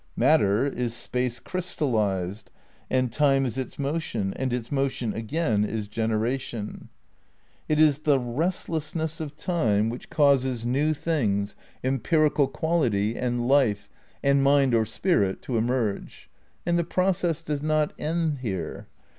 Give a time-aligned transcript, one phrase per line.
[0.15, 2.49] Mat ter is Space crystallised,
[2.89, 6.89] and Time is its motion, and its motion, again, is generation.
[7.69, 12.69] It is the "restless ness of Time" which causes new things, empirical V THE CRITICAL
[12.79, 13.89] PREPARATIONS 165 quality, and life,
[14.23, 16.31] and mind or spirit to emerge.
[16.65, 18.87] And the process does not end here.